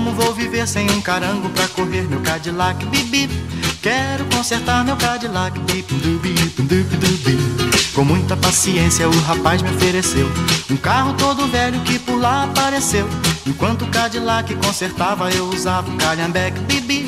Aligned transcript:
Como 0.00 0.12
vou 0.12 0.32
viver 0.32 0.66
sem 0.66 0.90
um 0.90 1.00
carango 1.02 1.50
pra 1.50 1.68
correr 1.68 2.08
meu 2.08 2.20
Cadillac, 2.22 2.86
bibi? 2.86 3.28
Quero 3.82 4.24
consertar 4.34 4.82
meu 4.82 4.96
Cadillac, 4.96 5.58
bip, 5.60 5.92
dubi. 5.92 6.34
Com 7.92 8.02
muita 8.02 8.34
paciência 8.34 9.06
o 9.06 9.20
rapaz 9.20 9.60
me 9.60 9.68
ofereceu 9.68 10.26
um 10.70 10.76
carro 10.78 11.12
todo 11.18 11.46
velho 11.48 11.78
que 11.80 11.98
por 11.98 12.18
lá 12.18 12.44
apareceu. 12.44 13.06
Enquanto 13.46 13.82
o 13.82 13.88
Cadillac 13.88 14.54
consertava, 14.54 15.30
eu 15.32 15.44
usava 15.50 15.90
o 15.90 15.96
calhambeque, 15.98 16.58
bibi. 16.60 17.04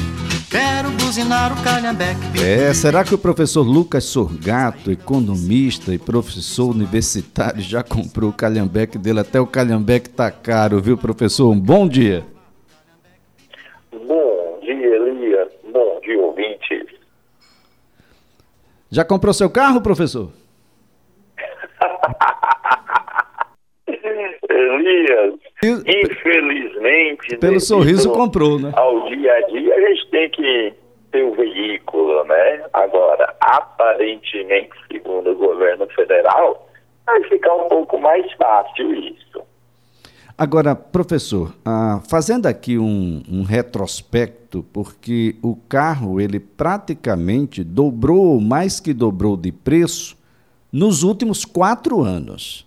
Quero 0.51 0.91
buzinar 0.91 1.51
o 1.51 1.63
calhambeque. 1.63 2.21
Bibi. 2.27 2.45
É, 2.45 2.75
será 2.75 3.05
que 3.05 3.15
o 3.15 3.19
professor 3.19 3.63
Lucas 3.63 4.05
Sorgato, 4.05 4.91
economista 4.91 5.95
e 5.95 5.99
professor 5.99 6.69
universitário, 6.69 7.63
já 7.63 7.83
comprou 7.83 8.29
o 8.29 8.35
calhambeque 8.35 8.99
dele? 8.99 9.21
Até 9.21 9.41
o 9.41 9.47
calhambeque 9.47 10.11
tá 10.11 10.31
caro, 10.31 10.79
viu, 10.79 10.99
professor? 10.99 11.51
Um 11.51 11.59
bom 11.59 11.89
dia. 11.89 12.31
Dia, 16.03 16.21
ouvintes. 16.21 16.87
Já 18.91 19.05
comprou 19.05 19.33
seu 19.33 19.49
carro, 19.51 19.81
professor? 19.81 20.31
Elias, 24.51 25.35
infelizmente. 25.63 27.37
Pelo 27.39 27.61
sorriso 27.61 28.13
comprou, 28.13 28.59
né? 28.59 28.73
Ao 28.75 29.09
dia 29.09 29.33
a 29.33 29.41
dia 29.43 29.75
a 29.75 29.81
gente 29.81 30.11
tem 30.11 30.31
que 30.31 30.75
ter 31.11 31.23
o 31.23 31.29
um 31.29 31.35
veículo, 31.35 32.25
né? 32.25 32.65
Agora, 32.73 33.35
aparentemente, 33.41 34.71
segundo 34.91 35.31
o 35.31 35.37
governo 35.37 35.87
federal, 35.89 36.69
vai 37.07 37.23
ficar 37.25 37.55
um 37.55 37.69
pouco 37.69 37.99
mais 37.99 38.31
fácil 38.35 38.95
isso. 38.95 39.43
Agora, 40.37 40.75
professor, 40.75 41.55
ah, 41.65 42.01
fazendo 42.09 42.47
aqui 42.47 42.79
um, 42.79 43.23
um, 43.29 43.43
retrospecto, 43.43 44.65
porque 44.73 45.37
o 45.43 45.55
carro 45.55 46.21
ele 46.21 46.41
praticamente 46.41 47.63
dobrou, 47.63 48.41
mais 48.41 48.81
que 48.81 48.95
dobrou 48.95 49.37
de 49.37 49.53
preço, 49.53 50.17
nos 50.73 51.03
últimos 51.03 51.45
quatro 51.45 52.03
anos. 52.03 52.67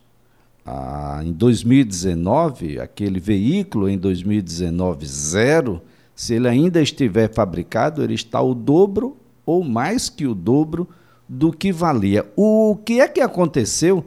Ah, 0.63 1.21
em 1.23 1.31
2019, 1.33 2.79
aquele 2.79 3.19
veículo 3.19 3.89
em 3.89 3.97
2019 3.97 5.05
zero, 5.05 5.81
se 6.15 6.35
ele 6.35 6.47
ainda 6.47 6.81
estiver 6.81 7.33
fabricado, 7.33 8.03
ele 8.03 8.13
está 8.13 8.41
o 8.41 8.53
dobro 8.53 9.17
ou 9.45 9.63
mais 9.63 10.07
que 10.07 10.27
o 10.27 10.35
dobro 10.35 10.87
do 11.27 11.51
que 11.51 11.71
valia. 11.71 12.25
O 12.35 12.77
que 12.85 13.01
é 13.01 13.07
que 13.07 13.21
aconteceu 13.21 14.05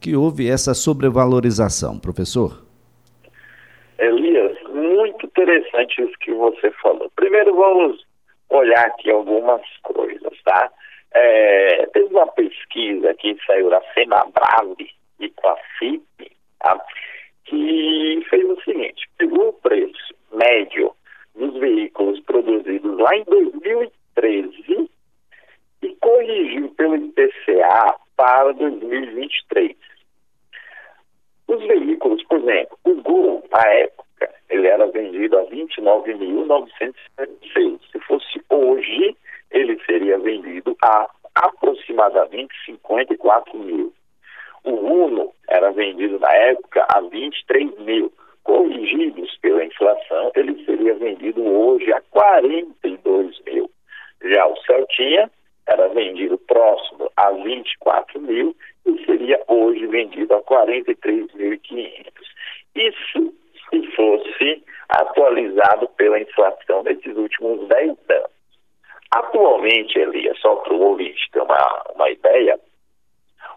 que 0.00 0.14
houve 0.14 0.48
essa 0.48 0.74
sobrevalorização, 0.74 1.98
professor? 1.98 2.65
Elias, 3.98 4.56
muito 4.68 5.26
interessante 5.26 6.02
isso 6.02 6.18
que 6.20 6.32
você 6.32 6.70
falou. 6.82 7.10
Primeiro 7.16 7.54
vamos 7.54 8.04
olhar 8.50 8.86
aqui 8.86 9.10
algumas 9.10 9.62
coisas, 9.82 10.42
tá? 10.44 10.70
É, 11.14 11.86
teve 11.86 12.14
uma 12.14 12.26
pesquisa 12.26 13.14
que 13.14 13.36
saiu 13.46 13.70
da 13.70 13.80
Fenabrave 13.94 14.90
e 15.18 15.30
com 15.30 15.48
a 15.48 15.56
FIP, 15.78 16.30
tá? 16.58 16.78
que 17.46 18.24
fez 18.28 18.44
o 18.50 18.60
seguinte, 18.62 19.08
pegou 19.16 19.48
o 19.48 19.52
preço 19.52 20.14
médio 20.32 20.92
dos 21.34 21.54
veículos 21.58 22.20
produzidos 22.20 22.98
lá 22.98 23.16
em 23.16 23.24
2013 23.24 24.90
e 25.82 25.96
corrigiu 26.00 26.68
pelo 26.70 26.96
IPCA 26.96 27.94
para 28.16 28.52
2023. 28.52 29.76
Os 31.48 31.66
veículos, 31.66 32.22
por 32.24 32.38
exemplo, 32.38 32.78
o 32.84 32.94
Gol, 33.02 33.42
na 33.50 33.62
época, 33.70 34.30
ele 34.50 34.66
era 34.66 34.86
vendido 34.86 35.38
a 35.38 35.46
29.976. 35.46 37.80
Se 37.92 38.00
fosse 38.00 38.42
hoje, 38.50 39.16
ele 39.50 39.80
seria 39.84 40.18
vendido 40.18 40.76
a 40.82 41.08
aproximadamente 41.34 42.54
54 42.64 43.58
mil. 43.58 43.92
O 44.64 44.72
Uno 44.72 45.32
era 45.48 45.70
vendido 45.70 46.18
na 46.18 46.32
época 46.32 46.86
a 46.88 47.00
23 47.00 47.78
mil. 47.80 48.12
Corrigidos 48.42 49.36
pela 49.38 49.64
inflação, 49.64 50.30
ele 50.34 50.64
seria 50.64 50.94
vendido 50.94 51.42
hoje 51.42 51.92
a 51.92 52.00
42 52.10 53.40
mil. 53.44 53.70
Já 54.22 54.46
o 54.46 54.56
Celtinha 54.62 55.30
era 55.66 55.88
vendido 55.88 56.38
próximo 56.38 57.10
a 57.16 57.30
24 57.30 58.20
mil 58.20 58.56
e 58.86 59.04
seria 59.04 59.42
hoje 59.48 59.86
vendido 59.86 60.34
a 60.34 60.42
43.500. 60.42 62.06
Isso 62.74 63.34
se 63.70 63.86
fosse 63.92 64.64
atualizado 64.88 65.88
pela 65.96 66.20
inflação 66.20 66.82
nesses 66.82 67.16
últimos 67.16 67.66
10 67.68 67.90
anos. 68.10 68.30
Atualmente, 69.10 69.98
Elias, 69.98 70.38
só 70.40 70.56
para 70.56 70.74
o 70.74 70.80
ouvinte 70.80 71.30
ter 71.32 71.40
uma, 71.40 71.82
uma 71.94 72.10
ideia, 72.10 72.58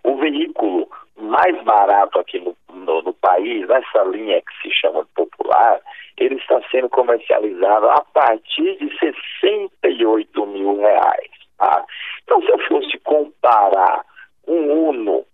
o 0.03 0.15
veículo 0.17 0.89
mais 1.17 1.61
barato 1.63 2.19
aqui 2.19 2.39
no, 2.39 2.55
no, 2.73 3.01
no, 3.01 3.13
país, 3.13 3.67
nessa 3.67 4.03
linha 4.03 4.41
que 4.41 4.61
se 4.61 4.75
chama 4.79 5.05
popular, 5.15 5.81
ele 6.17 6.35
está 6.35 6.61
sendo 6.71 6.89
comercializado 6.89 7.89
a 7.89 8.01
partir 8.13 8.77
de 8.77 8.97
68 8.99 10.45
mil 10.47 10.77
reais. 10.79 11.38
Tá? 11.59 11.85
Então, 12.23 12.41
se 12.41 12.49
eu 12.51 12.59
fosse 12.59 12.97
comparar 12.99 14.03
um 14.47 14.89
Uno 14.89 15.25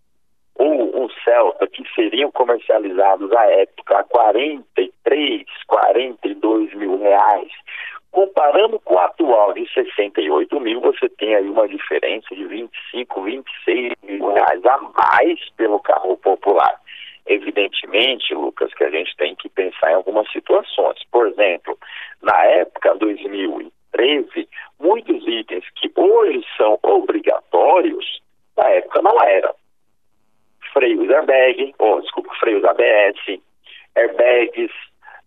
ou 0.56 1.04
um 1.04 1.10
Celta, 1.24 1.68
que 1.68 1.84
seriam 1.94 2.32
comercializados 2.32 3.32
à 3.32 3.46
época 3.46 4.00
a 4.00 4.04
43, 4.04 5.46
42 5.68 6.74
mil 6.74 7.00
reais, 7.00 7.52
Comparando 8.16 8.80
com 8.80 8.94
o 8.94 9.00
atual 9.00 9.52
de 9.52 9.68
68 9.74 10.58
mil, 10.62 10.80
você 10.80 11.10
tem 11.10 11.36
aí 11.36 11.50
uma 11.50 11.68
diferença 11.68 12.34
de 12.34 12.46
25, 12.46 13.22
26 13.22 13.94
mil 14.04 14.32
reais 14.32 14.66
a 14.66 14.78
mais 14.78 15.50
pelo 15.58 15.82
carro 15.82 16.16
popular. 16.16 16.80
Evidentemente, 17.26 18.34
Lucas, 18.34 18.74
que 18.74 18.86
a 18.86 18.90
gente 18.90 19.14
tem 19.18 19.36
que 19.36 19.50
pensar 19.50 19.92
em 19.92 19.96
algumas 19.96 20.32
situações. 20.32 20.98
Por 21.12 21.28
exemplo, 21.28 21.78
na 22.22 22.42
época 22.46 22.96
2013, 22.96 24.48
muitos 24.86 25.28
itens 25.28 25.66
que 25.76 25.92
hoje 25.96 26.46
são 26.56 26.78
obrigatórios, 26.84 28.22
na 28.56 28.70
época 28.70 29.02
não 29.02 29.18
eram. 29.24 29.54
Freios 30.72 31.10
airbag, 31.10 31.74
oh, 31.80 32.00
desculpa, 32.02 32.32
freios 32.40 32.64
ABS, 32.64 33.42
airbags, 33.96 34.72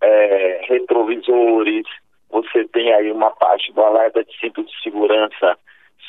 é, 0.00 0.60
retrovisores, 0.68 1.86
você 2.30 2.64
tem 2.68 2.92
aí 2.92 3.10
uma 3.10 3.30
parte 3.32 3.72
do 3.72 3.82
alerta 3.82 4.22
de 4.22 4.38
cinto 4.38 4.62
de 4.62 4.82
segurança 4.82 5.58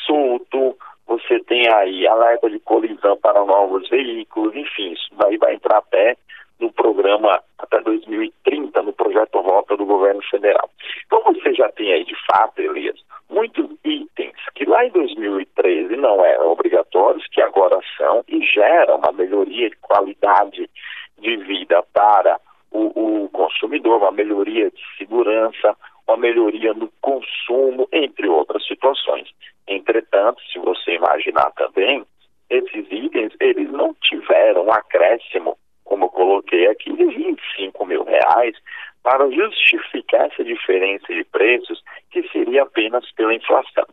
solto, 0.05 0.77
você 1.07 1.39
tem 1.39 1.67
aí 1.73 2.07
alerta 2.07 2.49
de 2.49 2.59
colisão 2.59 3.17
para 3.17 3.43
novos 3.43 3.89
veículos, 3.89 4.55
enfim, 4.55 4.91
isso 4.91 5.09
daí 5.17 5.37
vai 5.37 5.55
entrar 5.55 5.79
até 5.79 6.15
no 6.59 6.71
programa 6.71 7.41
até 7.57 7.81
2030, 7.81 8.81
no 8.83 8.93
projeto 8.93 9.41
Volta 9.41 9.77
do 9.77 9.85
governo 9.85 10.21
federal. 10.29 10.69
Então 11.05 11.23
você 11.23 11.53
já 11.53 11.69
tem 11.69 11.93
aí, 11.93 12.03
de 12.03 12.15
fato, 12.29 12.59
Elias, 12.59 12.99
muitos 13.29 13.69
itens 13.83 14.35
que 14.55 14.65
lá 14.65 14.85
em 14.85 14.91
2013 14.91 15.95
não 15.95 16.25
eram 16.25 16.51
obrigatórios, 16.51 17.25
que 17.27 17.41
agora 17.41 17.79
são, 17.97 18.23
e 18.27 18.41
geram 18.41 18.97
uma 18.97 19.11
melhoria 19.11 19.69
de 19.69 19.75
qualidade 19.77 20.69
de 21.17 21.37
vida 21.37 21.83
para 21.93 22.39
o, 22.71 23.23
o 23.23 23.29
consumidor, 23.29 23.97
uma 23.97 24.11
melhoria 24.11 24.69
de 24.69 24.81
segurança, 24.97 25.75
uma 26.07 26.17
melhoria 26.17 26.73
no 26.73 26.91
consumo, 27.01 27.87
entre 27.91 28.27
outras 28.27 28.65
situações. 28.65 29.29
Entretanto, 29.67 30.41
se 30.51 30.59
você 30.59 30.95
imaginar 30.95 31.51
também, 31.51 32.03
esses 32.49 32.91
itens, 32.91 33.33
eles 33.39 33.71
não 33.71 33.93
tiveram 34.01 34.65
um 34.65 34.71
acréscimo, 34.71 35.57
como 35.85 36.05
eu 36.05 36.09
coloquei 36.09 36.67
aqui, 36.67 36.91
de 36.93 37.05
25 37.05 37.85
mil 37.85 38.03
reais 38.03 38.55
para 39.03 39.29
justificar 39.31 40.27
essa 40.27 40.43
diferença 40.43 41.13
de 41.13 41.23
preços 41.25 41.81
que 42.11 42.27
seria 42.29 42.63
apenas 42.63 43.09
pela 43.13 43.33
inflação. 43.33 43.85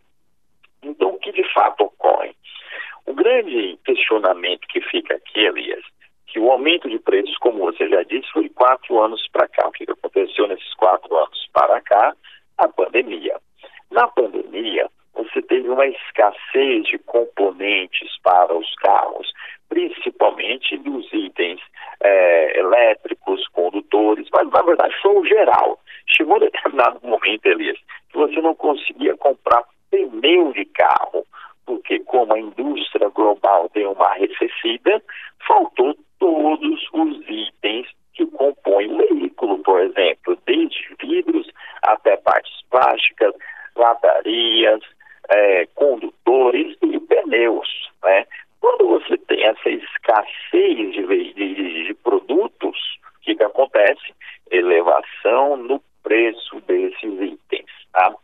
Então, 0.82 1.10
o 1.10 1.18
que 1.18 1.32
de 1.32 1.44
fato 1.52 1.84
ocorre? 1.84 2.34
O 3.06 3.14
grande 3.14 3.78
questionamento 3.84 4.66
que 4.68 4.80
fica 4.80 5.14
aqui, 5.14 5.40
Elias, 5.40 5.84
que 6.26 6.40
o 6.40 6.50
aumento 6.50 6.88
de 6.88 6.98
preços, 6.98 7.36
como 7.38 7.58
você 7.58 7.88
já 7.88 8.02
disse, 8.02 8.30
foi 8.32 8.48
quatro 8.48 9.00
anos 9.00 9.26
para 9.32 9.48
cá. 9.48 9.68
O 9.68 9.72
que 9.72 9.84
aconteceu 9.90 10.46
nesses 10.48 10.74
quatro 10.74 11.14
anos 11.16 11.48
para 11.52 11.80
cá? 11.80 12.14
A 12.58 12.68
pandemia. 12.68 13.40
Na 13.90 14.08
pandemia, 14.08 14.90
você 15.14 15.40
teve 15.42 15.68
uma 15.68 15.86
escassez 15.86 16.84
de 16.84 16.98
componentes 16.98 18.18
para 18.22 18.54
os 18.54 18.74
carros, 18.76 19.32
principalmente 19.68 20.76
dos 20.78 21.10
itens 21.12 21.60
é, 22.00 22.58
elétricos, 22.58 23.46
condutores, 24.06 24.28
mas 24.32 24.50
na 24.50 24.62
verdade 24.62 24.94
foi 25.02 25.16
o 25.16 25.24
geral. 25.24 25.78
Chegou 26.08 26.36
um 26.36 26.40
determinado 26.40 27.00
momento, 27.02 27.46
Elias, 27.46 27.78
que 28.10 28.16
você 28.18 28.40
não 28.40 28.54
conseguia 28.54 29.16
comprar 29.16 29.64
pneu 29.90 30.52
de 30.52 30.64
carro, 30.66 31.24
porque 31.64 31.98
como 32.00 32.32
a 32.32 32.38
indústria 32.38 33.08
global 33.08 33.70
deu 33.74 33.92
uma 33.92 34.12
recessida, 34.14 35.02
faltou 35.46 35.96
todos 36.18 36.88
os 36.92 37.28
itens 37.28 37.88
que 38.14 38.26
compõem 38.26 38.92
o 38.92 38.96
veículo, 38.96 39.58
por 39.58 39.80
exemplo, 39.80 40.38
desde 40.46 40.94
vidros 41.00 41.50
até 41.82 42.16
partes 42.16 42.62
plásticas, 42.70 43.34
latarias, 43.76 44.80
é, 45.28 45.66
condutores 45.74 46.76
e 46.82 46.98
pneus. 47.00 47.68
Né? 48.02 48.26
Quando 48.60 48.88
você 48.88 49.18
tem 49.18 49.44
essa 49.44 49.68
escassez 49.68 50.92
de, 50.92 51.34
de, 51.34 51.84
de 51.84 51.94
produtos, 51.94 52.76
o 53.16 53.20
que, 53.20 53.34
que 53.34 53.44
acontece? 53.44 54.14
Elevação 54.50 55.56
no 55.56 55.82
preço 56.02 56.60
desses 56.62 57.20
itens. 57.20 57.70
Tá? 57.92 58.14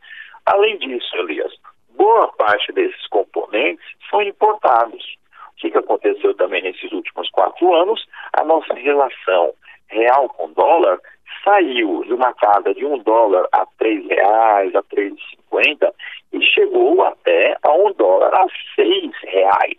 Além 0.46 0.78
disso, 0.78 1.16
Elias, 1.16 1.52
boa 1.96 2.28
parte 2.34 2.72
desses 2.72 3.06
componentes 3.08 3.84
são 4.10 4.22
importados. 4.22 5.16
O 5.50 5.54
que, 5.56 5.70
que 5.70 5.78
aconteceu 5.78 6.34
também 6.34 6.62
nesses 6.62 6.90
últimos 6.92 7.30
quatro 7.30 7.74
anos? 7.74 8.04
A 8.32 8.44
nossa 8.44 8.74
relação 8.74 9.54
real 9.88 10.28
com 10.30 10.52
dólar 10.52 10.98
saiu 11.44 12.04
de 12.04 12.12
uma 12.12 12.32
casa 12.34 12.74
de 12.74 12.84
um 12.84 12.98
dólar 12.98 13.48
a 13.52 13.66
três 13.78 14.06
reais, 14.06 14.74
a 14.74 14.82
três 14.82 15.12
e 15.14 15.36
cinquenta 15.36 15.94
e 16.32 16.42
chegou 16.42 17.02
até 17.04 17.56
a 17.62 17.72
um 17.72 17.92
dólar 17.92 18.34
a 18.34 18.46
seis 18.74 19.10
reais. 19.22 19.78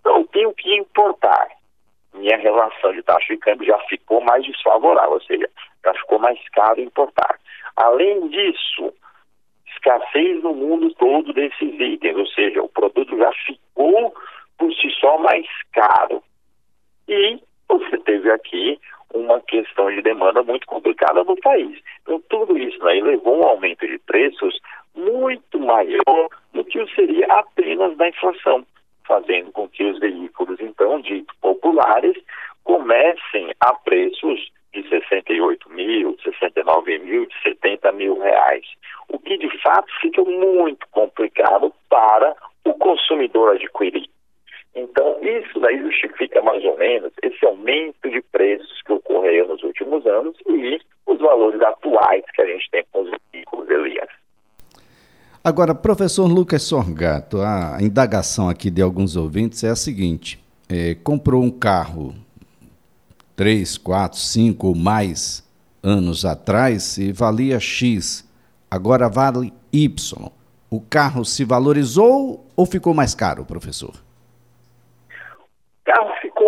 Então, 0.00 0.24
tenho 0.24 0.52
que 0.54 0.74
importar. 0.76 1.48
Minha 2.14 2.38
relação 2.38 2.92
de 2.92 3.02
taxa 3.02 3.34
de 3.34 3.36
câmbio 3.38 3.66
já 3.66 3.78
ficou 3.80 4.20
mais 4.22 4.44
desfavorável, 4.44 5.12
ou 5.12 5.20
seja, 5.20 5.48
já 5.84 5.92
ficou 5.94 6.18
mais 6.18 6.38
caro 6.50 6.80
importar. 6.80 7.38
Além 7.76 8.28
disso, 8.28 8.92
escassez 9.66 10.42
no 10.42 10.54
mundo 10.54 10.94
todo 10.94 11.32
desses 11.32 11.78
itens, 11.78 12.16
ou 12.16 12.26
seja, 12.28 12.62
o 12.62 12.68
produto 12.68 13.16
já 13.18 13.30
ficou 13.46 14.14
por 14.56 14.72
si 14.74 14.90
só 14.98 15.18
mais 15.18 15.46
caro. 15.72 16.22
E 17.08 17.38
você 17.68 17.98
teve 17.98 18.30
aqui 18.30 18.80
uma 19.14 19.40
questão 19.40 19.90
de 19.90 20.02
demanda 20.02 20.42
muito 20.42 20.66
complicada 20.66 21.24
no 21.24 21.36
país. 21.36 21.78
Então, 22.02 22.20
tudo 22.28 22.58
isso 22.58 22.84
aí 22.86 23.00
levou 23.00 23.40
um 23.40 23.46
aumento 23.46 23.86
de 23.86 23.98
preços 23.98 24.58
muito 24.94 25.58
maior 25.58 26.28
do 26.52 26.64
que 26.64 26.84
seria 26.94 27.26
apenas 27.26 27.96
da 27.96 28.08
inflação, 28.08 28.66
fazendo 29.06 29.52
com 29.52 29.68
que 29.68 29.84
os 29.84 29.98
veículos, 29.98 30.58
então, 30.60 31.00
ditos 31.00 31.36
populares, 31.40 32.16
comecem 32.64 33.52
a 33.60 33.74
preços 33.74 34.50
de 34.72 34.86
68 34.88 35.70
mil, 35.70 36.16
69 36.22 36.98
mil, 36.98 37.26
de 37.26 37.42
70 37.42 37.92
mil 37.92 38.18
reais. 38.18 38.66
O 39.08 39.18
que, 39.18 39.38
de 39.38 39.48
fato, 39.62 39.86
fica 40.00 40.22
muito 40.22 40.86
complicado 40.90 41.72
para 41.88 42.34
o 42.64 42.74
consumidor 42.74 43.54
adquirir. 43.54 44.08
Então, 44.76 45.16
isso 45.22 45.58
daí 45.58 45.78
justifica 45.78 46.42
mais 46.42 46.62
ou 46.62 46.76
menos 46.76 47.10
esse 47.22 47.44
aumento 47.46 48.10
de 48.10 48.20
preços 48.30 48.82
que 48.82 48.92
ocorreu 48.92 49.48
nos 49.48 49.62
últimos 49.62 50.06
anos 50.06 50.36
e 50.46 50.78
os 51.06 51.18
valores 51.18 51.60
atuais 51.62 52.22
que 52.34 52.42
a 52.42 52.46
gente 52.46 52.70
tem 52.70 52.84
com 52.92 53.00
os 53.00 53.10
veículos, 53.32 53.70
Elias. 53.70 54.08
Agora, 55.42 55.74
professor 55.74 56.26
Lucas 56.26 56.62
Sorgato, 56.62 57.40
a 57.40 57.78
indagação 57.80 58.50
aqui 58.50 58.70
de 58.70 58.82
alguns 58.82 59.16
ouvintes 59.16 59.64
é 59.64 59.70
a 59.70 59.76
seguinte: 59.76 60.38
é, 60.68 60.94
comprou 60.94 61.42
um 61.42 61.50
carro 61.50 62.14
três, 63.34 63.78
quatro, 63.78 64.18
cinco 64.18 64.68
ou 64.68 64.74
mais 64.74 65.42
anos 65.82 66.26
atrás 66.26 66.98
e 66.98 67.12
valia 67.12 67.58
X, 67.58 68.28
agora 68.70 69.08
vale 69.08 69.54
Y. 69.72 70.30
O 70.68 70.80
carro 70.82 71.24
se 71.24 71.44
valorizou 71.44 72.44
ou 72.54 72.66
ficou 72.66 72.92
mais 72.92 73.14
caro, 73.14 73.44
professor? 73.44 74.05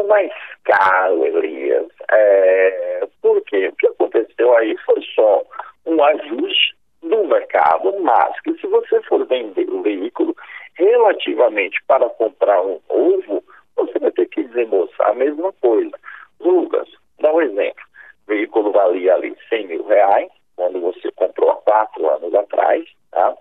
Mais 0.09 0.33
caro, 0.65 1.25
Elias. 1.25 1.87
É, 2.11 3.07
por 3.23 3.41
quê? 3.43 3.69
O 3.69 3.77
que 3.77 3.87
aconteceu 3.87 4.57
aí 4.57 4.77
foi 4.85 5.03
só 5.15 5.43
um 5.87 6.03
ajuste 6.03 6.77
do 7.03 7.25
mercado, 7.25 7.95
mas 8.01 8.41
que 8.41 8.55
se 8.55 8.67
você 8.67 9.01
for 9.03 9.25
vender 9.27 9.69
um 9.71 9.83
veículo 9.83 10.35
relativamente 10.75 11.79
para 11.87 12.09
comprar 12.11 12.61
um 12.63 12.81
novo, 12.89 13.45
você 13.77 13.99
vai 13.99 14.11
ter 14.11 14.27
que 14.27 14.43
desembolsar 14.45 15.11
a 15.11 15.15
mesma 15.15 15.53
coisa. 15.61 15.97
Lucas, 16.41 16.89
dá 17.21 17.33
um 17.33 17.41
exemplo. 17.41 17.85
O 18.27 18.31
veículo 18.31 18.73
valia 18.73 19.15
ali 19.15 19.37
100 19.49 19.67
mil 19.67 19.87
reais, 19.87 20.31
quando 20.57 20.81
você 20.81 21.11
comprou 21.13 21.51
há 21.51 21.57
quatro 21.57 22.09
anos 22.11 22.35
atrás, 22.35 22.85
tá? 23.11 23.35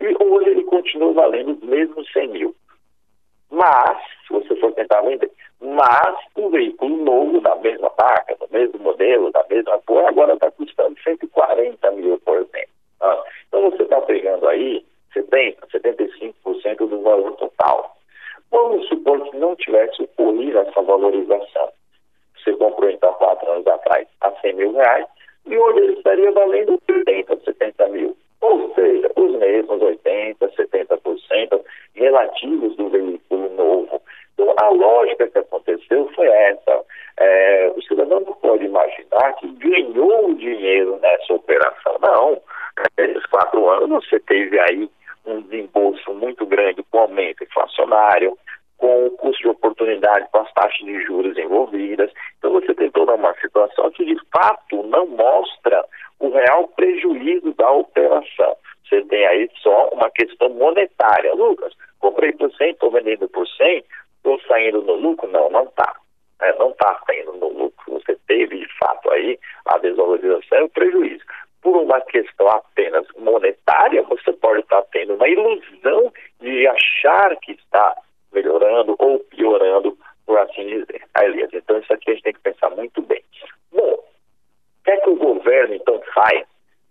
E 0.00 0.14
hoje 0.22 0.50
ele 0.50 0.64
continua 0.64 1.12
valendo 1.12 1.52
os 1.52 1.62
mesmos 1.62 2.10
100 2.12 2.28
mil. 2.28 2.54
Mas, 3.50 3.98
se 4.26 4.32
você 4.32 4.54
for 4.56 4.72
tentar 4.72 5.00
vender, 5.02 5.30
mas 5.60 6.16
o 6.36 6.50
veículo 6.50 6.96
novo 7.04 7.40
da 7.40 7.56
mesma 7.56 7.90
marca, 7.98 8.36
do 8.36 8.46
mesmo 8.50 8.78
modelo, 8.78 9.32
da 9.32 9.44
mesma 9.50 9.78
cor, 9.86 10.04
agora 10.04 10.34
está 10.34 10.50
custando 10.50 10.96
140 11.02 11.90
mil, 11.92 12.18
por 12.20 12.36
exemplo. 12.36 12.68
Tá? 12.98 13.24
Então 13.48 13.70
você 13.70 13.82
está 13.82 14.00
pegando 14.02 14.46
aí 14.48 14.84
70, 15.12 15.66
75% 15.66 16.76
do 16.88 17.02
valor 17.02 17.32
total. 17.36 17.96
Vamos 18.50 18.86
supor 18.88 19.20
que 19.30 19.36
não 19.36 19.56
tivesse 19.56 20.02
ocorrido 20.02 20.58
essa 20.58 20.82
valorização. 20.82 21.72
Você 22.36 22.52
comprou 22.54 22.90
então 22.90 23.12
quatro 23.14 23.50
anos 23.50 23.66
atrás 23.66 24.06
a 24.20 24.30
100 24.40 24.52
mil 24.54 24.72
reais 24.72 25.06
e 25.46 25.56
hoje 25.56 25.78
ele 25.80 25.92
estaria 25.94 26.30
valendo 26.32 26.80
80, 26.88 27.40
70 27.44 27.88
mil. 27.88 28.16
Ou 28.40 28.72
seja, 28.74 29.10
os 29.16 29.32
mesmos 29.38 29.82
80, 29.82 30.48
70% 30.48 31.60
relativos 31.94 32.76
do 32.76 32.88
veículo 32.88 33.48
novo. 33.50 34.00
Então, 34.34 34.54
a 34.56 34.68
lógica 34.70 35.26
que 35.28 35.38
aconteceu 35.38 36.08
foi 36.14 36.28
essa. 36.28 36.84
É, 37.18 37.72
o 37.76 37.82
cidadão 37.82 38.20
não 38.20 38.32
pode 38.34 38.64
imaginar 38.64 39.32
que 39.34 39.48
ganhou 39.68 40.34
dinheiro 40.34 40.98
nessa 41.00 41.34
operação. 41.34 41.96
Não. 42.00 42.40
Nesses 42.96 43.26
quatro 43.26 43.68
anos, 43.68 44.08
você 44.08 44.20
teve 44.20 44.58
aí 44.60 44.88
um 45.26 45.42
desembolso 45.42 46.12
muito 46.14 46.46
grande 46.46 46.82
com 46.90 46.98
o 46.98 47.00
aumento 47.00 47.42
inflacionário, 47.42 48.36
com 48.76 49.06
o 49.06 49.10
custo 49.12 49.42
de 49.42 49.48
oportunidade, 49.48 50.28
com 50.30 50.38
as 50.38 50.52
taxas 50.54 50.86
de 50.86 51.02
juros 51.02 51.36
envolvidas. 51.36 52.10
Então, 52.38 52.52
você 52.52 52.72
tem 52.74 52.90
toda 52.90 53.14
uma 53.14 53.34
situação 53.34 53.90
que, 53.90 54.04
de 54.04 54.16
fato, 54.32 54.82
não 54.84 55.06
mostra 55.06 55.84
o 56.20 56.30
real 56.30 56.68
prejuízo 56.68 57.52
da 57.54 57.70
operação. 57.70 58.56
Você 58.88 59.02
tem 59.02 59.26
aí 59.26 59.50
só 59.62 59.88
uma 59.92 60.10
questão 60.10 60.48
monetária. 60.50 61.34
Lucas, 61.34 61.74
comprei 61.98 62.32
por 62.32 62.50
100, 62.54 62.70
estou 62.70 62.90
vendendo 62.90 63.28
por 63.28 63.46
100, 63.46 63.84
estou 64.16 64.40
saindo 64.46 64.82
no 64.82 64.94
lucro? 64.94 65.30
Não, 65.30 65.50
não 65.50 65.64
está. 65.64 65.96
É, 66.40 66.56
não 66.58 66.70
está 66.70 66.98
saindo 67.06 67.32
no 67.34 67.48
lucro. 67.48 67.94
Você 67.94 68.16
teve, 68.26 68.58
de 68.58 68.78
fato, 68.78 69.07
aí 69.18 69.38
a 69.66 69.78
desvalorização 69.78 70.58
e 70.58 70.62
o 70.62 70.68
prejuízo. 70.68 71.24
Por 71.62 71.76
uma 71.76 72.00
questão 72.02 72.48
apenas 72.48 73.06
monetária, 73.18 74.02
você 74.02 74.32
pode 74.32 74.60
estar 74.60 74.82
tendo 74.92 75.14
uma 75.14 75.28
ilusão 75.28 76.12
de 76.40 76.66
achar 76.68 77.36
que 77.36 77.52
está 77.52 77.96
melhorando 78.32 78.94
ou 78.98 79.18
piorando, 79.20 79.96
por 80.26 80.38
assim 80.38 80.66
dizer. 80.66 81.02
Elias, 81.20 81.50
então 81.52 81.78
isso 81.78 81.92
aqui 81.92 82.10
a 82.10 82.14
gente 82.14 82.22
tem 82.22 82.32
que 82.32 82.40
pensar 82.40 82.70
muito 82.70 83.02
bem. 83.02 83.22
Bom, 83.72 83.92
o 83.92 84.84
que 84.84 84.90
é 84.90 84.96
que 84.98 85.10
o 85.10 85.16
governo, 85.16 85.74
então, 85.74 86.00
faz 86.14 86.46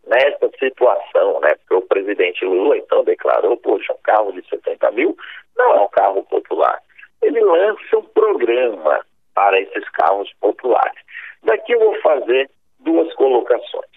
nessa 0.05 0.49
situação, 0.59 1.39
né? 1.39 1.55
Porque 1.55 1.75
o 1.75 1.87
presidente 1.87 2.45
Lula, 2.45 2.77
então, 2.77 3.03
declarou, 3.03 3.57
poxa, 3.57 3.93
um 3.93 4.01
carro 4.03 4.31
de 4.33 4.47
70 4.49 4.91
mil 4.91 5.17
não 5.55 5.75
é 5.75 5.81
um 5.81 5.89
carro 5.89 6.23
popular 6.23 6.81
ele 7.21 7.41
lança 7.41 7.97
um 7.97 8.03
programa 8.03 9.05
para 9.33 9.59
esses 9.59 9.87
carros 9.89 10.31
populares. 10.39 10.99
Daqui 11.47 11.71
eu 11.71 11.79
vou 11.79 11.95
fazer 12.01 12.49
duas 12.81 13.11
colocações. 13.13 13.89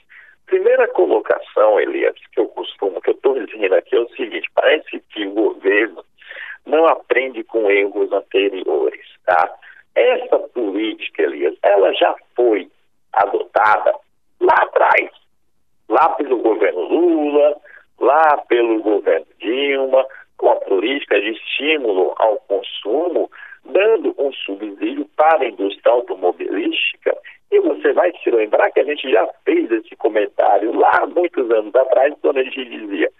Primeira 0.46 0.86
colocação, 0.86 1.80
Elias, 1.80 2.14
que 2.32 2.38
eu 2.38 2.46
costumo, 2.46 3.00
que 3.00 3.10
eu 3.10 3.14
estou 3.14 3.44
dizendo 3.44 3.74
aqui 3.74 3.96
é 3.96 4.00
o 4.00 4.08
seguinte: 4.10 4.48
parece 4.54 5.00
que 5.10 5.26
o 5.26 5.32
governo 5.32 6.04
não 6.64 6.86
aprende 6.86 7.42
com 7.42 7.68
erros 7.68 8.12
anteriores, 8.12 9.04
tá? 9.26 9.52
Essa 9.96 10.38
política, 10.38 11.22
Elias, 11.22 11.56
ela 11.64 11.92
já 11.94 12.14
foi 12.36 12.70
adotada 13.12 13.96
lá 14.40 14.54
atrás, 14.54 15.10
lá 15.88 16.08
pelo 16.10 16.38
governo 16.38 16.82
Lula, 16.82 17.56
lá 17.98 18.36
pelo 18.48 18.80
governo 18.80 19.26
Dilma, 19.40 20.06
com 20.36 20.50
a 20.50 20.56
política 20.56 21.20
de 21.20 21.30
estímulo 21.30 22.14
ao 22.16 22.36
consumo, 22.46 23.28
dando 23.64 24.14
um 24.18 24.32
subsídio 24.32 25.04
para 25.16 25.42
a 25.44 25.48
indústria 25.48 25.92
automobilística. 25.92 27.16
E 27.50 27.58
você 27.60 27.92
vai 27.92 28.12
lembrar 28.30 28.70
que 28.70 28.80
a 28.80 28.84
gente 28.84 29.10
já 29.10 29.26
fez 29.44 29.70
esse 29.70 29.94
comentário 29.96 30.72
lá 30.78 31.06
muitos 31.06 31.50
anos 31.50 31.74
atrás, 31.74 32.14
quando 32.20 32.38
a 32.38 32.42
gente 32.44 32.64
dizia 32.64 33.10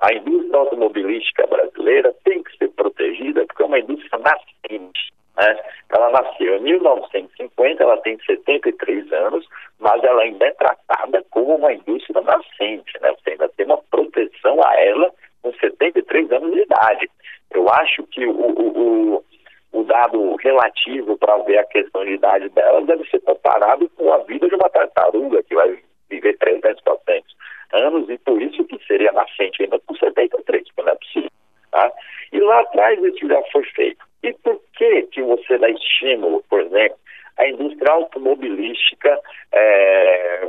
a 0.00 0.14
indústria 0.14 0.58
automobilística 0.58 1.46
brasileira 1.46 2.14
tem 2.24 2.42
que 2.42 2.56
ser 2.56 2.68
protegida 2.70 3.44
porque 3.46 3.62
é 3.62 3.66
uma 3.66 3.78
indústria 3.78 4.18
nascente. 4.18 5.12
Né? 5.36 5.58
Ela 5.90 6.10
nasceu 6.10 6.56
em 6.56 6.62
1950, 6.62 7.82
ela 7.82 7.96
tem 7.98 8.18
73 8.24 9.12
anos, 9.12 9.46
mas 9.78 10.02
ela 10.02 10.22
ainda 10.22 10.46
é 10.46 10.52
tratada 10.52 11.24
como 11.30 11.56
uma 11.56 11.72
indústria 11.72 12.22
nascente. 12.22 12.98
Né? 13.00 13.12
Você 13.12 13.30
ainda 13.30 13.48
tem 13.50 13.66
uma 13.66 13.78
proteção 13.90 14.58
a 14.64 14.80
ela 14.80 15.12
com 15.42 15.52
73 15.52 16.32
anos 16.32 16.52
de 16.52 16.60
idade. 16.62 17.10
Eu 17.50 17.68
acho 17.68 18.02
que 18.04 18.24
o, 18.26 18.32
o, 18.32 19.14
o, 19.16 19.24
o 19.80 19.84
dado 19.84 20.36
relativo 20.36 21.16
para 21.16 21.38
ver 21.38 21.58
a 21.58 21.64
questão 21.64 22.04
de 22.04 22.12
idade 22.12 22.48
dela 22.50 22.82
deve 22.82 23.08
ser 23.08 23.20
comparado 23.20 23.88
com 23.90 24.12
a 24.12 24.18
vida 24.18 24.48
de 24.48 24.54
uma 24.54 24.68
tartaruga, 24.68 25.42
que 25.42 25.54
vai 25.54 25.78
viver 26.08 26.36
300, 26.38 26.82
400 26.82 27.36
anos 27.72 28.10
e 28.10 28.18
por 28.18 28.40
isso 28.42 28.64
que 28.64 28.78
seria 28.86 29.12
nascente 29.12 29.62
ainda 29.62 29.78
com 29.80 29.94
73, 29.94 30.64
porque 30.64 30.82
não 30.82 30.92
é 30.92 30.96
possível. 30.96 31.30
Tá? 31.70 31.92
E 32.32 32.40
lá 32.40 32.60
atrás 32.60 33.02
isso 33.02 33.26
já 33.26 33.42
foi 33.52 33.64
feito. 33.64 34.04
E 34.22 34.32
por 34.34 34.60
que 34.76 35.02
que 35.02 35.22
você 35.22 35.56
dá 35.56 35.70
estímulo, 35.70 36.44
por 36.50 36.60
exemplo, 36.60 36.98
à 37.38 37.48
indústria 37.48 37.92
automobilística, 37.92 39.18
é, 39.52 40.48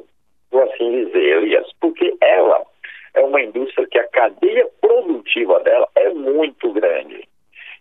por 0.50 0.64
assim 0.64 1.06
dizer, 1.06 1.38
Elias? 1.38 1.72
Porque 1.80 2.14
ela 2.20 2.66
é 3.14 3.22
uma 3.22 3.42
indústria 3.42 3.88
que 3.88 4.00
a 4.00 4.08
cadeia 4.10 4.68
produtiva 4.82 5.60
dela 5.62 5.88
é 5.96 6.10
muito 6.10 6.72
grande. 6.74 7.30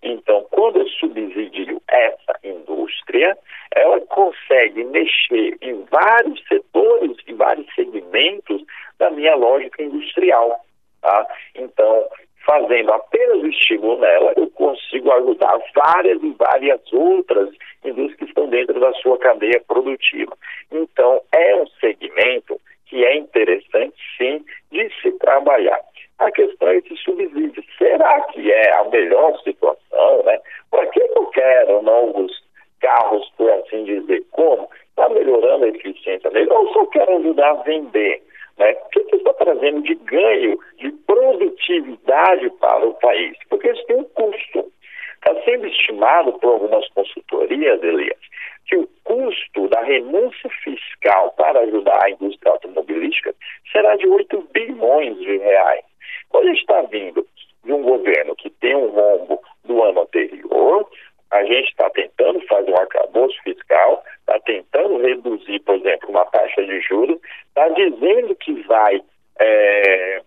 Então, 0.02 0.46
quando 0.50 0.80
eu 0.80 0.88
subsidio 0.88 1.80
essa 1.88 2.38
indústria, 2.42 3.36
ela 3.74 4.00
consegue 4.02 4.84
mexer 4.84 5.58
em 5.60 5.84
vários 6.10 6.42
setores, 6.48 7.16
em 7.26 7.34
vários 7.34 7.66
segmentos 7.74 8.62
da 8.98 9.10
minha 9.10 9.34
lógica 9.36 9.82
industrial. 9.82 10.60
Tá? 11.00 11.26
Então, 11.54 12.06
fazendo 12.44 12.92
apenas 12.92 13.38
o 13.38 13.46
estímulo 13.46 13.98
nela, 14.00 14.32
eu 14.36 14.50
consigo 14.50 15.12
ajudar 15.12 15.58
várias 15.74 16.20
e 16.22 16.30
várias 16.32 16.80
outras 16.92 17.50
indústrias 17.84 18.16
que 18.18 18.24
estão 18.24 18.48
dentro 18.48 18.78
da 18.80 18.92
sua 18.94 19.18
cadeia 19.18 19.62
produtiva. 19.68 20.36
Então, 20.72 21.20
é 21.32 21.56
um 21.56 21.66
segmento 21.80 22.60
que 22.86 23.04
é 23.04 23.16
interessante, 23.16 23.96
sim, 24.18 24.44
de 24.72 24.90
se 25.00 25.12
trabalhar. 25.18 25.80
A 26.18 26.30
questão 26.32 26.68
é 26.68 26.76
esse 26.76 26.96
subsídio. 26.96 27.64
Será 27.78 28.20
que 28.22 28.52
é 28.52 28.76
a 28.76 28.84
melhor 28.84 29.38
situação, 29.42 30.22
né? 30.24 30.38
Para 30.70 30.86
que 30.88 31.00
eu 31.00 31.26
quero 31.26 31.82
novos 31.82 32.32
carros, 32.80 33.30
por 33.36 33.50
assim 33.50 33.84
dizer? 33.84 34.22
Como? 34.32 34.68
Está 34.90 35.08
melhorando 35.08 35.64
a 35.64 35.68
eficiência 35.68 36.30
dele 36.30 36.50
ou 36.52 36.72
só 36.72 36.86
quero 36.86 37.16
ajudar 37.18 37.50
a 37.50 37.62
vender? 37.62 38.22
Né? 38.58 38.72
O 38.72 38.88
que, 38.90 39.00
que 39.04 39.16
está 39.16 39.32
trazendo 39.34 39.82
de 39.82 39.94
ganho, 39.94 40.58
de 40.78 40.92
produtividade 41.06 42.50
para 42.60 42.86
o 42.86 42.94
país? 42.94 43.36
Porque 43.48 43.70
isso 43.70 43.84
tem 43.86 43.96
um 43.96 44.04
custo. 44.04 44.70
Está 45.14 45.34
sendo 45.44 45.66
estimado 45.66 46.32
por 46.34 46.52
algumas 46.52 46.88
consultorias, 46.90 47.82
Elias, 47.82 48.18
que 48.66 48.76
o 48.76 48.88
custo 49.04 49.68
da 49.68 49.80
renúncia 49.82 50.50
fiscal 50.62 51.32
para 51.32 51.60
ajudar 51.60 52.04
a 52.04 52.10
indústria 52.10 52.52
automobilística 52.52 53.34
será 53.70 53.96
de 53.96 54.06
8 54.06 54.48
bilhões 54.52 55.18
de 55.18 55.38
reais. 55.38 55.84
Quando 56.28 56.46
gente 56.48 56.60
está 56.60 56.82
vindo 56.82 57.26
de 57.64 57.72
um 57.72 57.82
governo 57.82 58.34
que 58.36 58.50
tem 58.50 58.74
um 58.74 58.88
rombo 58.88 59.40
do 59.64 59.82
ano 59.82 60.02
anterior, 60.02 60.88
a 61.30 61.44
gente 61.44 61.68
está 61.68 61.88
tentando 61.90 62.40
fazer 62.46 62.70
um 62.70 62.76
arcabouço 62.76 63.36
fiscal, 63.42 64.02
está 64.20 64.38
tentando 64.40 64.98
reduzir, 64.98 65.60
por 65.60 65.76
exemplo, 65.76 66.10
uma 66.10 66.24
taxa 66.26 66.64
de 66.64 66.80
juros, 66.80 67.18
está 67.48 67.68
dizendo 67.68 68.34
que 68.34 68.52
vai 68.62 69.00
é, 69.38 70.22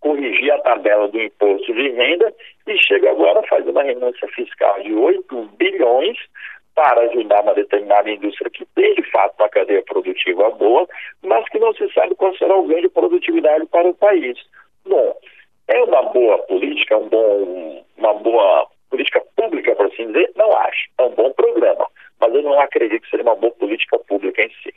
corrigir 0.00 0.52
a 0.52 0.60
tabela 0.60 1.08
do 1.08 1.20
imposto 1.20 1.72
de 1.72 1.90
renda 1.90 2.32
e 2.66 2.78
chega 2.78 3.10
agora 3.10 3.42
fazendo 3.48 3.70
uma 3.70 3.82
renúncia 3.82 4.28
fiscal 4.28 4.80
de 4.82 4.94
8 4.94 5.50
bilhões 5.56 6.18
para 6.74 7.00
ajudar 7.02 7.42
uma 7.42 7.54
determinada 7.54 8.08
indústria 8.08 8.50
que 8.50 8.64
tem, 8.66 8.94
de 8.94 9.02
fato, 9.10 9.34
uma 9.38 9.48
cadeia 9.48 9.82
produtiva 9.82 10.48
boa, 10.50 10.86
mas 11.24 11.48
que 11.48 11.58
não 11.58 11.74
se 11.74 11.92
sabe 11.92 12.14
qual 12.14 12.32
será 12.36 12.56
o 12.56 12.66
ganho 12.66 12.82
de 12.82 12.88
produtividade 12.88 13.66
para 13.66 13.88
o 13.88 13.94
país. 13.94 14.38
Bom, 14.86 15.16
é 15.66 15.82
uma 15.82 16.02
boa 16.04 16.38
política, 16.44 16.96
um 16.96 17.08
bom, 17.08 17.84
uma 17.96 18.14
boa 18.14 18.68
política 18.90 19.20
pública, 19.36 19.74
por 19.74 19.86
assim 19.86 20.06
dizer? 20.06 20.30
Não 20.36 20.56
acho. 20.56 20.88
É 20.98 21.02
um 21.02 21.10
bom 21.10 21.32
programa, 21.32 21.86
mas 22.20 22.32
eu 22.32 22.42
acredito 22.60 23.02
que 23.02 23.10
seja 23.10 23.22
uma 23.22 23.36
boa 23.36 23.52
política 23.52 23.98
pública 23.98 24.42
em 24.42 24.50
si. 24.62 24.74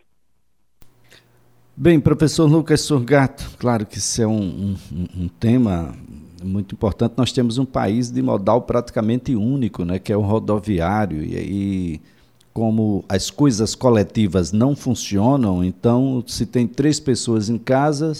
Bem, 1.75 1.99
professor 1.99 2.45
Lucas 2.45 2.81
Surgato, 2.81 3.57
claro 3.57 3.85
que 3.85 3.97
isso 3.97 4.21
é 4.21 4.27
um, 4.27 4.75
um, 4.91 5.23
um, 5.23 5.27
tema 5.27 5.95
muito 6.43 6.75
importante. 6.75 7.13
Nós 7.17 7.31
temos 7.31 7.57
um 7.57 7.65
país 7.65 8.11
de 8.11 8.21
modal 8.21 8.61
praticamente 8.61 9.35
único, 9.35 9.83
né, 9.83 9.97
que 9.97 10.11
é 10.11 10.17
o 10.17 10.21
rodoviário, 10.21 11.23
e 11.23 11.35
aí, 11.37 12.01
como 12.53 13.03
as 13.07 13.31
coisas 13.31 13.73
coletivas 13.73 14.51
não 14.51 14.75
funcionam, 14.75 15.63
então, 15.63 16.23
se 16.27 16.45
tem 16.45 16.67
três 16.67 16.99
pessoas 16.99 17.49
em 17.49 17.57
casa, 17.57 18.13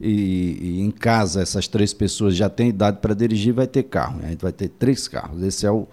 e, 0.00 0.58
e, 0.60 0.80
em 0.80 0.90
casa 0.90 1.40
essas 1.40 1.68
três 1.68 1.94
pessoas 1.94 2.34
já 2.34 2.48
têm 2.48 2.70
idade 2.70 2.98
para 3.00 3.14
dirigir, 3.14 3.52
vai 3.52 3.66
ter 3.66 3.84
carro. 3.84 4.18
Né? 4.18 4.26
A 4.26 4.30
gente 4.30 4.42
vai 4.42 4.52
ter 4.52 4.68
três 4.68 5.06
carros. 5.06 5.42
Esse 5.42 5.66
é, 5.66 5.70
o, 5.70 5.86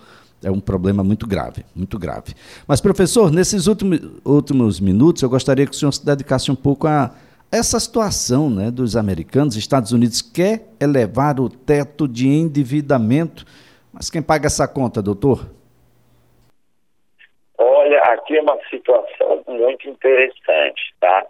é 0.43 0.51
um 0.51 0.59
problema 0.59 1.03
muito 1.03 1.27
grave, 1.27 1.63
muito 1.75 1.97
grave. 1.99 2.33
Mas, 2.67 2.81
professor, 2.81 3.31
nesses 3.31 3.67
últimos, 3.67 3.99
últimos 4.25 4.79
minutos, 4.79 5.21
eu 5.21 5.29
gostaria 5.29 5.65
que 5.65 5.71
o 5.71 5.75
senhor 5.75 5.91
se 5.91 6.05
dedicasse 6.05 6.51
um 6.51 6.55
pouco 6.55 6.87
a 6.87 7.11
essa 7.51 7.79
situação 7.79 8.49
né, 8.49 8.71
dos 8.71 8.95
americanos. 8.95 9.55
Estados 9.55 9.91
Unidos 9.91 10.21
quer 10.21 10.61
elevar 10.79 11.39
o 11.39 11.49
teto 11.49 12.07
de 12.07 12.27
endividamento, 12.27 13.45
mas 13.93 14.09
quem 14.09 14.21
paga 14.21 14.47
essa 14.47 14.67
conta, 14.67 15.01
doutor? 15.01 15.49
Olha, 17.57 17.99
aqui 17.99 18.37
é 18.37 18.41
uma 18.41 18.57
situação 18.69 19.43
muito 19.47 19.89
interessante, 19.89 20.93
tá? 20.99 21.25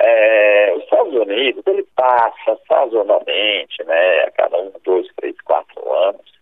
É, 0.00 0.74
os 0.76 0.84
Estados 0.84 1.14
Unidos, 1.14 1.62
ele 1.66 1.86
passa 1.96 2.58
sazonalmente, 2.68 3.82
né, 3.84 4.24
a 4.24 4.30
cada 4.32 4.58
um, 4.58 4.72
dois, 4.84 5.06
três, 5.16 5.34
quatro 5.42 5.92
anos, 5.92 6.33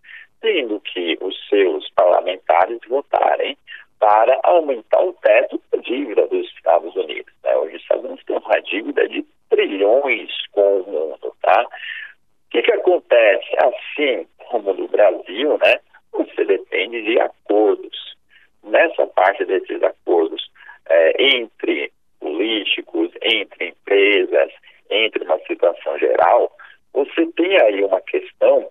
tendo 0.42 0.80
que 0.80 1.16
os 1.20 1.48
seus 1.48 1.88
parlamentares 1.90 2.78
votarem 2.88 3.56
para 3.98 4.38
aumentar 4.42 5.00
o 5.02 5.12
teto 5.14 5.62
da 5.70 5.78
dívida 5.78 6.26
dos 6.26 6.46
Estados 6.48 6.94
Unidos. 6.96 7.32
Né? 7.44 7.56
Hoje 7.56 7.76
os 7.76 7.82
Estados 7.82 8.04
Unidos 8.04 8.24
têm 8.24 8.36
uma 8.36 8.60
dívida 8.60 9.08
de 9.08 9.24
trilhões 9.48 10.30
com 10.50 10.80
o 10.80 10.90
mundo, 10.90 11.34
tá? 11.40 11.62
O 11.62 12.50
que, 12.50 12.62
que 12.62 12.72
acontece? 12.72 13.46
Assim 13.58 14.26
como 14.48 14.74
no 14.74 14.88
Brasil, 14.88 15.58
né, 15.64 15.80
você 16.12 16.44
depende 16.44 17.02
de 17.02 17.18
acordos. 17.20 18.16
Nessa 18.64 19.06
parte 19.06 19.44
desses 19.44 19.82
acordos 19.82 20.50
é, 20.88 21.24
entre 21.36 21.92
políticos, 22.20 23.10
entre 23.22 23.68
empresas, 23.68 24.52
entre 24.90 25.24
uma 25.24 25.38
situação 25.46 25.98
geral, 25.98 26.54
você 26.92 27.26
tem 27.36 27.60
aí 27.62 27.82
uma 27.84 28.00
questão 28.00 28.68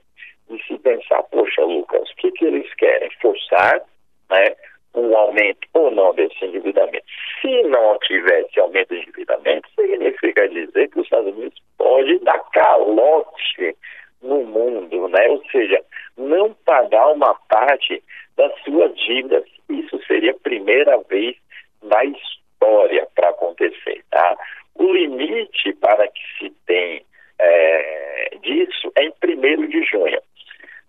de 0.49 0.63
se 0.65 0.77
pensar, 0.79 1.23
poxa, 1.23 1.61
Lucas, 1.63 2.09
o 2.09 2.15
que, 2.15 2.31
que 2.31 2.45
eles 2.45 2.71
querem? 2.75 3.09
Forçar 3.21 3.81
né, 4.29 4.55
um 4.93 5.15
aumento 5.15 5.67
ou 5.73 5.91
não 5.91 6.13
desse 6.13 6.43
endividamento. 6.45 7.05
Se 7.41 7.63
não 7.63 7.90
tivesse 8.01 8.59
aumento 8.59 8.93
de 8.93 9.01
endividamento, 9.01 9.69
significa 9.75 10.47
dizer 10.49 10.89
que 10.89 10.99
os 10.99 11.05
Estados 11.05 11.33
Unidos 11.33 11.61
pode 11.77 12.19
dar 12.19 12.39
calote 12.51 13.75
no 14.21 14.43
mundo, 14.43 15.07
né? 15.09 15.29
ou 15.29 15.43
seja, 15.51 15.83
não 16.17 16.53
pagar 16.65 17.11
uma 17.11 17.33
parte 17.49 18.03
da 18.37 18.49
sua 18.63 18.89
dívida. 18.89 19.43
Isso 19.69 19.99
seria 20.05 20.31
a 20.31 20.39
primeira 20.39 20.97
vez 21.09 21.35
na 21.81 22.03
história 22.05 23.07
para 23.15 23.29
acontecer. 23.29 24.03
Tá? 24.11 24.37
O 24.75 24.91
limite 24.93 25.73
para 25.73 26.07
que 26.07 26.21
se 26.37 26.49
tem 26.65 27.03
é, 27.39 28.37
disso 28.41 28.91
é 28.95 29.05
em 29.05 29.13
1 29.23 29.67
de 29.67 29.83
junho. 29.83 30.21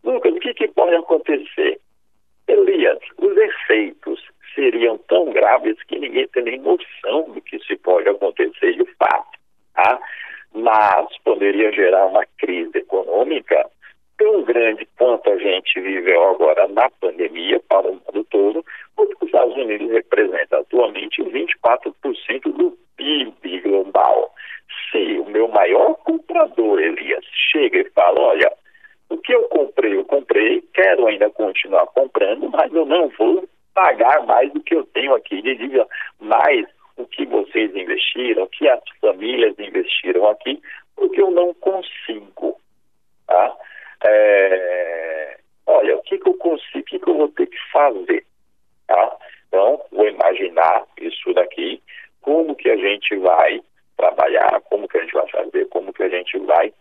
Lucas, 0.05 0.33
o 0.33 0.41
que, 0.41 0.55
que 0.55 0.69
pode 0.69 0.95
acontecer? 0.95 1.81
Elias, 2.49 2.99
os 3.19 3.37
efeitos 3.37 4.32
seriam 4.55 4.99
tão 5.09 5.31
graves 5.33 5.83
que 5.85 5.99
ninguém 5.99 6.27
tem 6.29 6.45
nem 6.45 6.59
noção 6.59 7.31
do 7.31 7.41
que 7.41 7.59
se 7.61 7.77
pode 7.77 8.09
acontecer 8.09 8.73
de 8.75 8.85
fato. 8.95 9.39
Tá? 9.75 9.99
Mas 10.55 11.07
poderia 11.25 11.73
gerar 11.73 12.07
uma 12.07 12.25
crise 12.39 12.79
econômica 12.79 13.69
tão 14.19 14.43
grande 14.43 14.87
quanto 14.97 15.31
a 15.31 15.37
gente 15.37 15.81
viveu 15.81 16.23
agora 16.31 16.69
na 16.69 16.89
pandemia 16.91 17.61
para 17.69 17.89
o 17.89 17.95
mundo 17.95 18.25
todo, 18.31 18.65
porque 18.95 19.17
os 19.21 19.27
Estados 19.27 19.57
Unidos 19.57 19.91
representam 19.91 20.61
atualmente 20.61 21.23
24% 21.23 22.43
do 22.53 22.77
PIB 22.97 23.61
global. 23.61 24.33
Se 24.91 25.19
o 25.19 25.25
meu 25.27 25.49
maior 25.49 25.95
comprador, 26.05 26.81
Elias, 26.81 27.25
chega 27.51 27.79
e 27.79 27.91
fala, 27.91 28.21
olha, 28.21 28.53
o 29.09 29.19
que 29.19 29.35
eu 29.35 29.43
comprei, 29.49 29.97
eu 29.97 30.05
comprei, 30.05 30.63
quero 30.73 31.07
ainda 31.07 31.29
continuar 31.31 31.87
comprando, 31.89 32.49
mas 32.51 32.73
eu 32.73 32.87
não 32.87 33.09
vou 33.09 33.45
pagar 33.75 34.25
mais 34.27 34.53
do 34.53 34.61
que 34.61 34.75
eu 34.75 34.85
tenho 34.87 35.15
aqui 35.15 35.41
de 35.43 35.55
dívida, 35.55 35.87
mais 36.21 36.67
o 36.97 37.07
que 37.07 37.25
vocês 37.27 37.75
investiram, 37.75 38.45
o 38.45 38.49
que 38.49 38.69
as 38.69 38.81
famílias 39.01 39.59
investiram 39.59 40.29
aqui, 40.29 40.61
porque 40.97 41.21
eu 41.21 41.31
não 41.31 41.55
consigo. 41.55 42.61
Tá? 43.27 43.57
É, 44.05 45.39
olha, 45.67 45.97
o 45.97 46.03
que, 46.03 46.19
que 46.19 46.29
eu 46.29 46.35
consigo, 46.35 46.81
o 46.81 46.85
que, 46.85 46.99
que 46.99 47.09
eu 47.09 47.17
vou 47.17 47.29
ter 47.29 47.47
que 47.47 47.59
fazer? 47.73 48.25
Tá? 48.87 49.17
Então, 49.49 49.83
vou 49.91 50.09
imaginar 50.09 50.85
isso 51.01 51.33
daqui, 51.35 51.83
como 52.21 52.55
que 52.55 52.71
a 52.71 52.77
gente 52.77 53.17
vai 53.17 53.61
trabalhar, 53.97 54.61
como 54.71 54.89
que 54.89 54.99
a 54.99 55.01
gente 55.03 55.13
vai 55.13 55.29
fazer, 55.29 55.69
como 55.69 55.93
que 55.93 56.03
a 56.03 56.09
gente 56.09 56.39
vai 56.39 56.73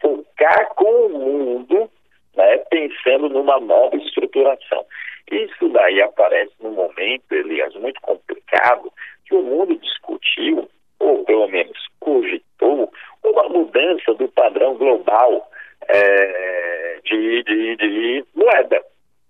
focar 0.00 0.74
com 0.74 1.06
o 1.06 1.08
mundo, 1.10 1.90
né, 2.34 2.58
pensando 2.70 3.28
numa 3.28 3.60
nova 3.60 3.96
estruturação. 3.96 4.84
Isso 5.30 5.68
daí 5.68 6.00
aparece 6.02 6.52
num 6.60 6.72
momento, 6.72 7.32
Elias, 7.32 7.74
muito 7.74 8.00
complicado, 8.00 8.92
que 9.26 9.34
o 9.34 9.42
mundo 9.42 9.76
discutiu, 9.76 10.68
ou 10.98 11.24
pelo 11.24 11.48
menos 11.48 11.78
cogitou, 12.00 12.92
uma 13.24 13.48
mudança 13.48 14.14
do 14.14 14.28
padrão 14.28 14.76
global 14.76 15.48
é, 15.88 16.98
de, 17.04 17.42
de, 17.42 17.76
de, 17.76 18.24
moeda. 18.34 18.82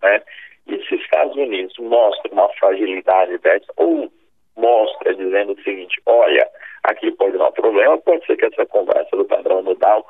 Né? 0.02 0.22
E 0.66 0.78
se 0.86 0.94
os 0.94 1.02
Estados 1.02 1.36
Unidos 1.36 1.76
mostram 1.78 2.32
uma 2.32 2.48
fragilidade 2.50 3.38
dessa, 3.38 3.66
ou 3.76 4.10
mostra 4.56 5.14
dizendo 5.14 5.52
o 5.52 5.62
seguinte, 5.62 6.00
olha, 6.06 6.46
aqui 6.84 7.10
pode 7.12 7.36
dar 7.36 7.48
um 7.48 7.52
problema, 7.52 7.98
pode 7.98 8.24
ser 8.26 8.36
que 8.36 8.46
essa 8.46 8.66
conversa 8.66 9.16
do 9.16 9.24
padrão 9.24 9.62
modal 9.62 10.06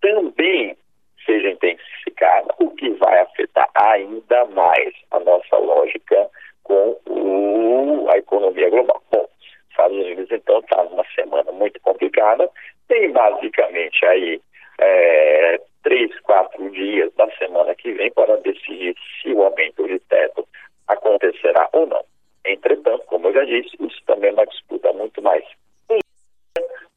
também 0.00 0.76
seja 1.24 1.50
intensificada, 1.50 2.54
o 2.58 2.70
que 2.70 2.90
vai 2.90 3.20
afetar 3.20 3.68
ainda 3.74 4.44
mais 4.46 4.94
a 5.10 5.20
nossa 5.20 5.56
lógica 5.56 6.28
com 6.62 6.96
o, 7.06 8.06
a 8.10 8.18
economia 8.18 8.70
global. 8.70 9.02
Bom, 9.10 9.28
Unidos 10.26 10.32
então 10.32 10.58
está 10.60 10.82
numa 10.84 11.04
semana 11.14 11.50
muito 11.52 11.80
complicada, 11.80 12.48
tem 12.88 13.12
basicamente 13.12 14.04
aí 14.04 14.40
é, 14.78 15.60
três, 15.82 16.18
quatro 16.20 16.70
dias 16.70 17.12
da 17.14 17.28
semana 17.36 17.74
que 17.74 17.92
vem 17.92 18.10
para 18.12 18.36
decidir 18.38 18.94
se 19.22 19.32
o 19.32 19.42
aumento 19.42 19.86
de 19.86 19.98
teto 20.00 20.46
acontecerá 20.88 21.68
ou 21.72 21.86
não. 21.86 22.04
Entretanto, 22.44 23.04
como 23.06 23.28
eu 23.28 23.32
já 23.32 23.44
disse, 23.44 23.76
isso 23.80 24.00
também 24.06 24.30
é 24.30 24.32
uma 24.32 24.46
disputa 24.46 24.92
muito 24.92 25.22
mais 25.22 25.44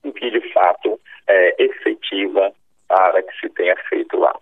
do 0.03 0.13
que 0.13 0.29
de 0.31 0.53
fato 0.53 0.99
é, 1.27 1.63
efetiva 1.63 2.53
para 2.87 3.21
que 3.21 3.39
se 3.39 3.49
tenha 3.49 3.75
feito 3.89 4.17
lá. 4.17 4.33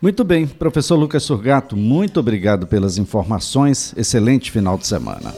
Muito 0.00 0.22
bem, 0.22 0.46
professor 0.46 0.96
Lucas 0.96 1.22
Surgato, 1.22 1.76
muito 1.76 2.20
obrigado 2.20 2.66
pelas 2.66 2.98
informações. 2.98 3.96
Excelente 3.96 4.50
final 4.50 4.76
de 4.76 4.86
semana. 4.86 5.32